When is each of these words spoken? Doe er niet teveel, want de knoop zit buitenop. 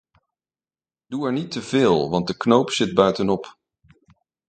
Doe 1.07 1.25
er 1.25 1.31
niet 1.31 1.51
teveel, 1.51 2.09
want 2.09 2.27
de 2.27 2.37
knoop 2.37 2.69
zit 2.71 2.93
buitenop. 2.93 3.57